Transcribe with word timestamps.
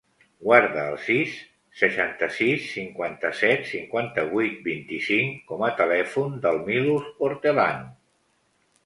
Guarda 0.43 0.83
el 0.91 0.95
sis, 1.07 1.33
seixanta-sis, 1.81 2.63
cinquanta-set, 2.77 3.67
cinquanta-vuit, 3.73 4.55
vint-i-cinc 4.69 5.37
com 5.53 5.67
a 5.69 5.71
telèfon 5.83 6.41
del 6.47 6.59
Milos 6.71 7.13
Hortelano. 7.29 7.93